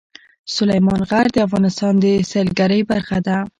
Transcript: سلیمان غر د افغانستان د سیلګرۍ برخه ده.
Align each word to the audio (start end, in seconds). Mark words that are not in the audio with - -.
سلیمان 0.55 1.01
غر 1.09 1.27
د 1.31 1.37
افغانستان 1.47 1.93
د 2.03 2.05
سیلګرۍ 2.31 2.81
برخه 2.91 3.17
ده. 3.27 3.37